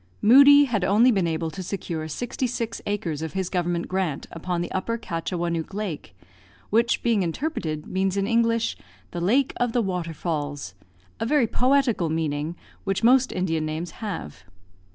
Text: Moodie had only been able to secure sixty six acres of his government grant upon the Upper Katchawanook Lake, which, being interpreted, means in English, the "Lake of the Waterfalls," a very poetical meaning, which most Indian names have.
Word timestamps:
Moodie 0.19 0.63
had 0.65 0.83
only 0.83 1.11
been 1.11 1.27
able 1.27 1.51
to 1.51 1.61
secure 1.61 2.07
sixty 2.07 2.47
six 2.47 2.81
acres 2.87 3.21
of 3.21 3.33
his 3.33 3.49
government 3.51 3.87
grant 3.87 4.25
upon 4.31 4.61
the 4.61 4.71
Upper 4.71 4.97
Katchawanook 4.97 5.75
Lake, 5.75 6.17
which, 6.71 7.03
being 7.03 7.21
interpreted, 7.21 7.85
means 7.85 8.17
in 8.17 8.25
English, 8.25 8.75
the 9.11 9.21
"Lake 9.21 9.53
of 9.57 9.73
the 9.73 9.81
Waterfalls," 9.83 10.73
a 11.19 11.25
very 11.27 11.45
poetical 11.45 12.09
meaning, 12.09 12.55
which 12.83 13.03
most 13.03 13.31
Indian 13.31 13.63
names 13.67 13.91
have. 14.01 14.43